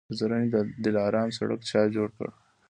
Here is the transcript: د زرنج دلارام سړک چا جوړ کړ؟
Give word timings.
د 0.07 0.11
زرنج 0.19 0.51
دلارام 0.85 1.29
سړک 1.37 1.61
چا 1.69 1.81
جوړ 1.95 2.07
کړ؟ 2.17 2.27